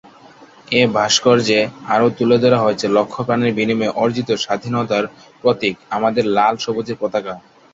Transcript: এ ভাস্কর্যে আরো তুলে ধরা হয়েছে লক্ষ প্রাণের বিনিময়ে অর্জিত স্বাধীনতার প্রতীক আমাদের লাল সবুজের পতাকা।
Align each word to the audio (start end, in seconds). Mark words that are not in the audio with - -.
এ 0.71 0.91
ভাস্কর্যে 0.95 1.59
আরো 1.93 2.07
তুলে 2.17 2.37
ধরা 2.43 2.59
হয়েছে 2.59 2.85
লক্ষ 2.97 3.15
প্রাণের 3.25 3.51
বিনিময়ে 3.57 3.95
অর্জিত 3.95 4.29
স্বাধীনতার 4.43 5.03
প্রতীক 5.41 5.75
আমাদের 5.97 6.23
লাল 6.37 6.53
সবুজের 6.57 6.97
পতাকা। 7.01 7.33